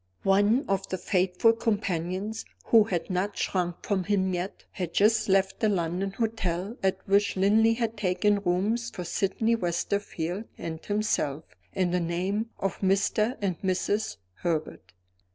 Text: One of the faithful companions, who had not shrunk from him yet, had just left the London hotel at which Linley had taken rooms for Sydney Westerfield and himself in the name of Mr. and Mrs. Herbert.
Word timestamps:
One 0.23 0.65
of 0.67 0.89
the 0.89 0.97
faithful 0.97 1.53
companions, 1.53 2.43
who 2.65 2.85
had 2.85 3.11
not 3.11 3.37
shrunk 3.37 3.85
from 3.85 4.05
him 4.05 4.33
yet, 4.33 4.63
had 4.71 4.95
just 4.95 5.29
left 5.29 5.59
the 5.59 5.69
London 5.69 6.13
hotel 6.13 6.75
at 6.81 6.97
which 7.07 7.37
Linley 7.37 7.75
had 7.75 7.97
taken 7.97 8.39
rooms 8.39 8.89
for 8.89 9.03
Sydney 9.03 9.53
Westerfield 9.53 10.45
and 10.57 10.83
himself 10.83 11.43
in 11.73 11.91
the 11.91 11.99
name 11.99 12.49
of 12.57 12.79
Mr. 12.79 13.37
and 13.43 13.61
Mrs. 13.61 14.17
Herbert. 14.37 14.91